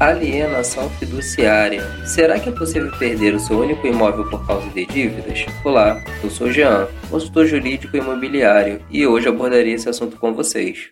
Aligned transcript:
Alienação 0.00 0.88
fiduciária. 0.88 1.82
Será 2.06 2.40
que 2.40 2.48
é 2.48 2.52
possível 2.52 2.90
perder 2.98 3.34
o 3.34 3.38
seu 3.38 3.60
único 3.60 3.86
imóvel 3.86 4.30
por 4.30 4.46
causa 4.46 4.66
de 4.70 4.86
dívidas? 4.86 5.44
Olá, 5.62 6.02
eu 6.24 6.30
sou 6.30 6.50
Jean, 6.50 6.88
consultor 7.10 7.44
jurídico 7.44 7.94
imobiliário, 7.94 8.82
e 8.88 9.06
hoje 9.06 9.28
abordarei 9.28 9.74
esse 9.74 9.90
assunto 9.90 10.16
com 10.16 10.32
vocês. 10.32 10.88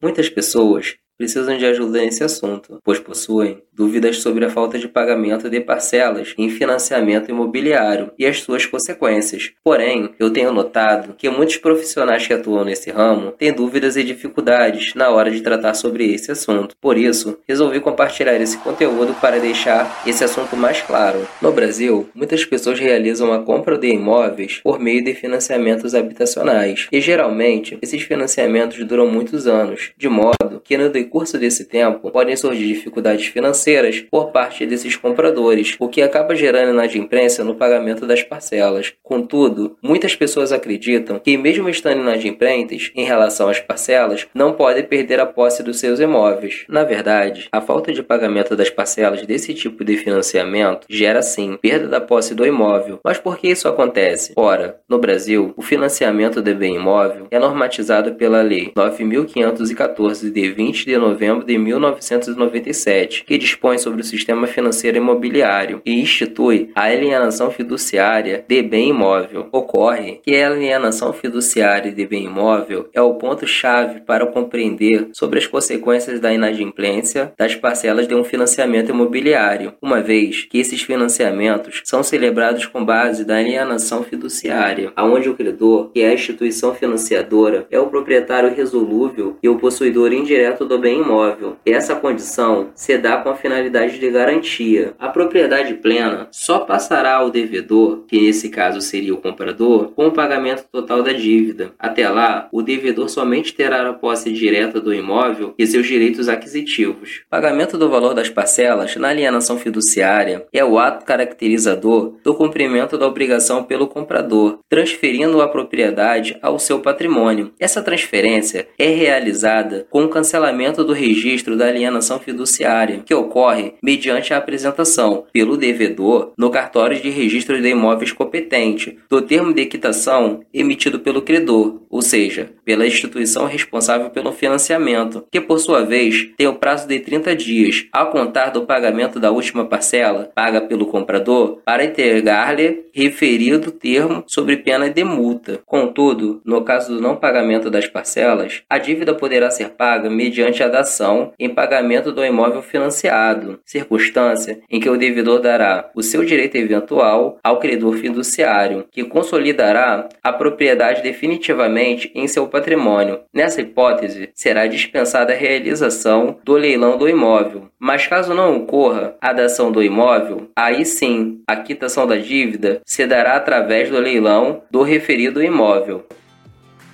Muitas 0.00 0.30
pessoas 0.30 0.96
precisam 1.22 1.56
de 1.56 1.64
ajuda 1.64 2.00
nesse 2.00 2.24
assunto, 2.24 2.80
pois 2.82 2.98
possuem 2.98 3.62
dúvidas 3.72 4.18
sobre 4.18 4.44
a 4.44 4.50
falta 4.50 4.76
de 4.76 4.88
pagamento 4.88 5.48
de 5.48 5.60
parcelas 5.60 6.34
em 6.36 6.50
financiamento 6.50 7.30
imobiliário 7.30 8.10
e 8.18 8.26
as 8.26 8.40
suas 8.40 8.66
consequências. 8.66 9.52
Porém, 9.62 10.10
eu 10.18 10.30
tenho 10.30 10.52
notado 10.52 11.14
que 11.16 11.30
muitos 11.30 11.58
profissionais 11.58 12.26
que 12.26 12.32
atuam 12.32 12.64
nesse 12.64 12.90
ramo 12.90 13.30
têm 13.30 13.52
dúvidas 13.52 13.96
e 13.96 14.02
dificuldades 14.02 14.94
na 14.94 15.10
hora 15.10 15.30
de 15.30 15.40
tratar 15.40 15.74
sobre 15.74 16.12
esse 16.12 16.32
assunto. 16.32 16.74
Por 16.80 16.98
isso, 16.98 17.38
resolvi 17.46 17.78
compartilhar 17.78 18.40
esse 18.40 18.58
conteúdo 18.58 19.14
para 19.20 19.38
deixar 19.38 20.02
esse 20.04 20.24
assunto 20.24 20.56
mais 20.56 20.82
claro. 20.82 21.26
No 21.40 21.52
Brasil, 21.52 22.08
muitas 22.14 22.44
pessoas 22.44 22.80
realizam 22.80 23.32
a 23.32 23.44
compra 23.44 23.78
de 23.78 23.88
imóveis 23.88 24.60
por 24.64 24.80
meio 24.80 25.04
de 25.04 25.14
financiamentos 25.14 25.94
habitacionais, 25.94 26.88
e 26.90 27.00
geralmente 27.00 27.78
esses 27.80 28.02
financiamentos 28.02 28.84
duram 28.84 29.06
muitos 29.06 29.46
anos, 29.46 29.92
de 29.96 30.08
modo 30.08 30.60
que 30.64 30.76
no 30.76 30.90
curso 31.12 31.36
desse 31.36 31.66
tempo, 31.66 32.10
podem 32.10 32.34
surgir 32.34 32.66
dificuldades 32.66 33.26
financeiras 33.26 34.00
por 34.10 34.32
parte 34.32 34.64
desses 34.64 34.96
compradores, 34.96 35.76
o 35.78 35.86
que 35.86 36.00
acaba 36.00 36.34
gerando 36.34 36.72
inadimplência 36.72 37.44
no 37.44 37.54
pagamento 37.54 38.06
das 38.06 38.22
parcelas. 38.22 38.94
Contudo, 39.02 39.76
muitas 39.82 40.16
pessoas 40.16 40.52
acreditam 40.52 41.18
que, 41.18 41.36
mesmo 41.36 41.68
estando 41.68 42.00
inadimplentes 42.00 42.90
em 42.96 43.04
relação 43.04 43.50
às 43.50 43.60
parcelas, 43.60 44.26
não 44.34 44.54
podem 44.54 44.84
perder 44.84 45.20
a 45.20 45.26
posse 45.26 45.62
dos 45.62 45.78
seus 45.78 46.00
imóveis. 46.00 46.64
Na 46.66 46.82
verdade, 46.82 47.48
a 47.52 47.60
falta 47.60 47.92
de 47.92 48.02
pagamento 48.02 48.56
das 48.56 48.70
parcelas 48.70 49.26
desse 49.26 49.52
tipo 49.52 49.84
de 49.84 49.98
financiamento 49.98 50.86
gera 50.88 51.20
sim 51.20 51.58
perda 51.60 51.88
da 51.88 52.00
posse 52.00 52.34
do 52.34 52.46
imóvel. 52.46 53.00
Mas 53.04 53.18
por 53.18 53.36
que 53.36 53.48
isso 53.48 53.68
acontece? 53.68 54.32
Ora, 54.34 54.80
no 54.88 54.98
Brasil, 54.98 55.52
o 55.58 55.62
financiamento 55.62 56.40
de 56.40 56.54
bem 56.54 56.76
imóvel 56.76 57.26
é 57.30 57.38
normatizado 57.38 58.14
pela 58.14 58.40
Lei 58.40 58.72
9514 58.74 60.30
de 60.30 60.50
20 60.50 60.86
de 60.92 60.98
novembro 60.98 61.46
de 61.46 61.56
1997, 61.56 63.24
que 63.24 63.38
dispõe 63.38 63.78
sobre 63.78 64.02
o 64.02 64.04
sistema 64.04 64.46
financeiro 64.46 64.98
imobiliário 64.98 65.80
e 65.86 65.98
institui 65.98 66.70
a 66.74 66.82
alienação 66.82 67.50
fiduciária 67.50 68.44
de 68.46 68.62
bem 68.62 68.90
imóvel. 68.90 69.48
Ocorre 69.50 70.20
que 70.22 70.36
a 70.36 70.48
alienação 70.48 71.10
fiduciária 71.14 71.90
de 71.90 72.06
bem 72.06 72.26
imóvel 72.26 72.90
é 72.92 73.00
o 73.00 73.14
ponto-chave 73.14 74.00
para 74.00 74.26
compreender 74.26 75.08
sobre 75.14 75.38
as 75.38 75.46
consequências 75.46 76.20
da 76.20 76.30
inadimplência 76.32 77.32
das 77.38 77.54
parcelas 77.54 78.06
de 78.06 78.14
um 78.14 78.22
financiamento 78.22 78.90
imobiliário, 78.90 79.72
uma 79.80 80.02
vez 80.02 80.42
que 80.42 80.58
esses 80.58 80.82
financiamentos 80.82 81.80
são 81.84 82.02
celebrados 82.02 82.66
com 82.66 82.84
base 82.84 83.24
da 83.24 83.36
alienação 83.36 84.02
fiduciária, 84.02 84.92
aonde 84.94 85.30
o 85.30 85.34
credor, 85.34 85.90
que 85.90 86.02
é 86.02 86.10
a 86.10 86.14
instituição 86.14 86.74
financiadora, 86.74 87.66
é 87.70 87.80
o 87.80 87.86
proprietário 87.86 88.54
resolúvel 88.54 89.38
e 89.42 89.48
o 89.48 89.56
possuidor 89.56 90.12
indireto 90.12 90.66
do 90.66 90.81
bem 90.82 91.00
imóvel. 91.00 91.56
Essa 91.64 91.94
condição 91.94 92.70
se 92.74 92.98
dá 92.98 93.18
com 93.18 93.30
a 93.30 93.36
finalidade 93.36 93.98
de 93.98 94.10
garantia. 94.10 94.94
A 94.98 95.08
propriedade 95.08 95.74
plena 95.74 96.26
só 96.32 96.58
passará 96.58 97.14
ao 97.14 97.30
devedor, 97.30 98.04
que 98.08 98.20
nesse 98.20 98.48
caso 98.48 98.80
seria 98.80 99.14
o 99.14 99.18
comprador, 99.18 99.92
com 99.92 100.08
o 100.08 100.12
pagamento 100.12 100.64
total 100.70 101.02
da 101.02 101.12
dívida. 101.12 101.72
Até 101.78 102.08
lá, 102.08 102.48
o 102.50 102.62
devedor 102.62 103.08
somente 103.08 103.54
terá 103.54 103.88
a 103.88 103.92
posse 103.92 104.32
direta 104.32 104.80
do 104.80 104.92
imóvel 104.92 105.54
e 105.56 105.66
seus 105.66 105.86
direitos 105.86 106.28
aquisitivos. 106.28 107.22
Pagamento 107.30 107.78
do 107.78 107.88
valor 107.88 108.12
das 108.12 108.28
parcelas 108.28 108.96
na 108.96 109.08
alienação 109.08 109.56
fiduciária 109.56 110.46
é 110.52 110.64
o 110.64 110.78
ato 110.78 111.04
caracterizador 111.04 112.14
do 112.24 112.34
cumprimento 112.34 112.98
da 112.98 113.06
obrigação 113.06 113.62
pelo 113.62 113.86
comprador, 113.86 114.58
transferindo 114.68 115.40
a 115.40 115.48
propriedade 115.48 116.36
ao 116.42 116.58
seu 116.58 116.80
patrimônio. 116.80 117.52
Essa 117.60 117.82
transferência 117.82 118.66
é 118.78 118.88
realizada 118.88 119.86
com 119.90 120.04
o 120.04 120.08
cancelamento 120.08 120.71
do 120.72 120.92
registro 120.92 121.56
da 121.56 121.66
alienação 121.66 122.18
fiduciária, 122.18 123.02
que 123.04 123.14
ocorre 123.14 123.74
mediante 123.82 124.32
a 124.32 124.38
apresentação 124.38 125.24
pelo 125.32 125.56
devedor 125.56 126.32
no 126.38 126.50
cartório 126.50 127.00
de 127.00 127.10
registro 127.10 127.60
de 127.60 127.68
imóveis 127.68 128.12
competente 128.12 128.98
do 129.10 129.20
termo 129.20 129.52
de 129.52 129.66
quitação 129.66 130.40
emitido 130.54 131.00
pelo 131.00 131.22
credor, 131.22 131.82
ou 131.90 132.00
seja, 132.00 132.52
pela 132.64 132.86
instituição 132.86 133.46
responsável 133.46 134.10
pelo 134.10 134.32
financiamento, 134.32 135.24
que 135.30 135.40
por 135.40 135.58
sua 135.58 135.84
vez 135.84 136.30
tem 136.36 136.46
o 136.46 136.54
prazo 136.54 136.86
de 136.86 137.00
30 137.00 137.34
dias 137.34 137.86
a 137.92 138.04
contar 138.04 138.50
do 138.50 138.66
pagamento 138.66 139.18
da 139.18 139.30
última 139.30 139.64
parcela 139.64 140.30
paga 140.34 140.60
pelo 140.60 140.86
comprador 140.86 141.60
para 141.64 141.84
entregar-lhe 141.84 142.84
referido 142.92 143.70
termo 143.70 144.22
sobre 144.26 144.56
pena 144.56 144.90
de 144.90 145.02
multa. 145.02 145.60
Contudo, 145.64 146.40
no 146.44 146.62
caso 146.62 146.94
do 146.94 147.00
não 147.00 147.16
pagamento 147.16 147.70
das 147.70 147.86
parcelas, 147.86 148.62
a 148.68 148.78
dívida 148.78 149.14
poderá 149.14 149.50
ser 149.50 149.70
paga 149.70 150.10
mediante 150.10 150.62
a 150.62 150.68
dação 150.68 151.32
em 151.38 151.48
pagamento 151.48 152.12
do 152.12 152.24
imóvel 152.24 152.62
financiado, 152.62 153.58
circunstância 153.64 154.60
em 154.70 154.78
que 154.78 154.90
o 154.90 154.96
devedor 154.96 155.40
dará 155.40 155.90
o 155.94 156.02
seu 156.02 156.24
direito 156.24 156.56
eventual 156.56 157.38
ao 157.42 157.58
credor 157.58 157.96
fiduciário, 157.96 158.84
que 158.90 159.04
consolidará 159.04 160.08
a 160.22 160.32
propriedade 160.32 161.02
definitivamente 161.02 162.10
em 162.14 162.28
seu 162.28 162.46
patrimônio. 162.52 163.20
Nessa 163.32 163.62
hipótese, 163.62 164.28
será 164.34 164.66
dispensada 164.66 165.32
a 165.32 165.36
realização 165.36 166.38
do 166.44 166.52
leilão 166.52 166.98
do 166.98 167.08
imóvel. 167.08 167.68
Mas 167.80 168.06
caso 168.06 168.34
não 168.34 168.58
ocorra 168.58 169.16
a 169.20 169.32
dação 169.32 169.72
do 169.72 169.82
imóvel, 169.82 170.48
aí 170.54 170.84
sim 170.84 171.40
a 171.48 171.56
quitação 171.56 172.06
da 172.06 172.16
dívida 172.16 172.82
se 172.84 173.06
dará 173.06 173.34
através 173.34 173.88
do 173.88 173.98
leilão 173.98 174.62
do 174.70 174.82
referido 174.82 175.42
imóvel. 175.42 176.04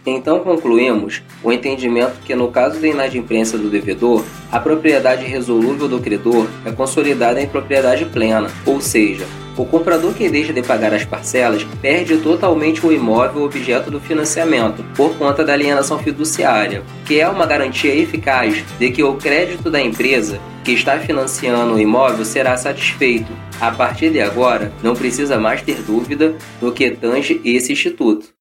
Então 0.08 0.40
concluímos 0.40 1.22
o 1.42 1.52
entendimento 1.52 2.20
que, 2.24 2.34
no 2.34 2.48
caso 2.48 2.80
da 2.80 2.88
inadimplência 2.88 3.58
do 3.58 3.68
devedor, 3.68 4.24
a 4.50 4.58
propriedade 4.58 5.24
resolúvel 5.24 5.86
do 5.86 6.00
credor 6.00 6.46
é 6.64 6.72
consolidada 6.72 7.40
em 7.40 7.46
propriedade 7.46 8.06
plena, 8.06 8.50
ou 8.64 8.80
seja, 8.80 9.26
o 9.56 9.66
comprador 9.66 10.14
que 10.14 10.28
deixa 10.28 10.52
de 10.52 10.62
pagar 10.62 10.94
as 10.94 11.04
parcelas 11.04 11.66
perde 11.82 12.16
totalmente 12.18 12.86
o 12.86 12.92
imóvel 12.92 13.42
objeto 13.42 13.90
do 13.90 14.00
financiamento 14.00 14.84
por 14.96 15.16
conta 15.18 15.44
da 15.44 15.52
alienação 15.52 15.98
fiduciária, 15.98 16.84
que 17.04 17.20
é 17.20 17.28
uma 17.28 17.44
garantia 17.44 17.94
eficaz 17.94 18.64
de 18.78 18.90
que 18.90 19.02
o 19.02 19.16
crédito 19.16 19.68
da 19.68 19.80
empresa 19.80 20.38
que 20.64 20.72
está 20.72 20.98
financiando 21.00 21.74
o 21.74 21.80
imóvel 21.80 22.24
será 22.24 22.56
satisfeito. 22.56 23.32
A 23.60 23.72
partir 23.72 24.10
de 24.10 24.20
agora, 24.20 24.72
não 24.80 24.94
precisa 24.94 25.38
mais 25.38 25.60
ter 25.60 25.82
dúvida 25.82 26.36
no 26.62 26.70
que 26.70 26.92
tange 26.92 27.40
esse 27.44 27.72
instituto. 27.72 28.37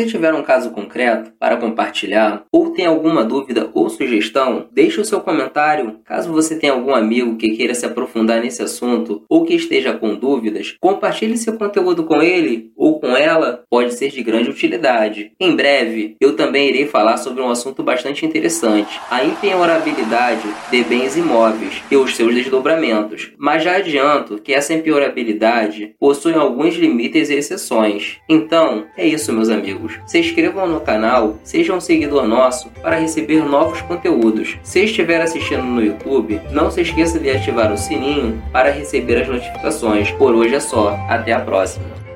Se 0.00 0.06
tiver 0.06 0.32
um 0.32 0.42
caso 0.42 0.70
concreto 0.70 1.30
para 1.38 1.58
compartilhar, 1.58 2.44
ou 2.50 2.70
tem 2.70 2.86
alguma 2.86 3.22
dúvida 3.22 3.68
ou 3.74 3.90
sugestão, 3.90 4.66
deixe 4.72 4.98
o 4.98 5.04
seu 5.04 5.20
comentário. 5.20 6.00
Caso 6.06 6.32
você 6.32 6.56
tenha 6.56 6.72
algum 6.72 6.94
amigo 6.94 7.36
que 7.36 7.50
queira 7.50 7.74
se 7.74 7.84
aprofundar 7.84 8.40
nesse 8.40 8.62
assunto 8.62 9.22
ou 9.28 9.44
que 9.44 9.54
esteja 9.54 9.92
com 9.92 10.14
dúvidas, 10.14 10.74
compartilhe 10.80 11.36
seu 11.36 11.58
conteúdo 11.58 12.04
com 12.04 12.22
ele 12.22 12.72
ou 12.74 12.98
com 12.98 13.14
ela, 13.14 13.62
pode 13.68 13.92
ser 13.92 14.10
de 14.10 14.22
grande 14.22 14.48
utilidade. 14.48 15.32
Em 15.38 15.54
breve, 15.54 16.16
eu 16.18 16.34
também 16.34 16.70
irei 16.70 16.86
falar 16.86 17.18
sobre 17.18 17.42
um 17.42 17.50
assunto 17.50 17.82
bastante 17.82 18.24
interessante: 18.24 18.98
a 19.10 19.22
impenhorabilidade 19.22 20.48
de 20.70 20.82
bens 20.82 21.14
imóveis 21.14 21.82
e 21.90 21.96
os 21.98 22.16
seus 22.16 22.34
desdobramentos. 22.34 23.32
Mas 23.36 23.62
já 23.62 23.76
adianto 23.76 24.38
que 24.38 24.54
essa 24.54 24.72
impenhorabilidade 24.72 25.94
possui 26.00 26.32
alguns 26.32 26.74
limites 26.74 27.28
e 27.28 27.34
exceções. 27.34 28.16
Então, 28.26 28.86
é 28.96 29.06
isso, 29.06 29.30
meus 29.30 29.50
amigos 29.50 29.89
Se 30.06 30.18
inscrevam 30.18 30.66
no 30.66 30.80
canal, 30.80 31.36
sejam 31.42 31.76
um 31.76 31.80
seguidor 31.80 32.26
nosso 32.26 32.70
para 32.82 32.98
receber 32.98 33.44
novos 33.44 33.80
conteúdos. 33.82 34.58
Se 34.62 34.84
estiver 34.84 35.20
assistindo 35.20 35.62
no 35.62 35.82
YouTube, 35.82 36.40
não 36.50 36.70
se 36.70 36.80
esqueça 36.80 37.18
de 37.18 37.30
ativar 37.30 37.72
o 37.72 37.78
sininho 37.78 38.42
para 38.52 38.70
receber 38.70 39.22
as 39.22 39.28
notificações. 39.28 40.10
Por 40.12 40.34
hoje 40.34 40.54
é 40.54 40.60
só, 40.60 40.98
até 41.08 41.32
a 41.32 41.40
próxima. 41.40 42.09